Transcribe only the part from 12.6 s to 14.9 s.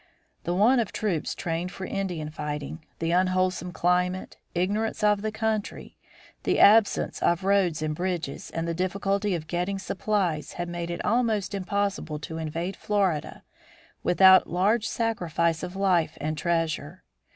Florida without large